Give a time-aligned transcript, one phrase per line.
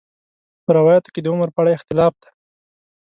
[0.63, 2.29] په روایاتو کې د عمر په اړه اختلاف دی.